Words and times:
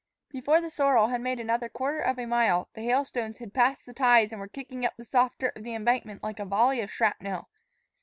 Before 0.29 0.59
the 0.61 0.71
sorrel 0.71 1.07
made 1.19 1.39
another 1.39 1.69
quarter 1.69 1.99
of 1.99 2.17
a 2.17 2.25
mile, 2.25 2.69
the 2.73 2.81
hailstones 2.81 3.37
had 3.37 3.53
passed 3.53 3.85
the 3.85 3.93
ties 3.93 4.31
and 4.31 4.41
were 4.41 4.47
kicking 4.47 4.83
up 4.83 4.95
the 4.97 5.05
soft 5.05 5.37
dirt 5.37 5.55
of 5.55 5.63
the 5.63 5.75
embankment 5.75 6.23
like 6.23 6.39
a 6.39 6.45
volley 6.45 6.81
of 6.81 6.89
shrapnel. 6.91 7.49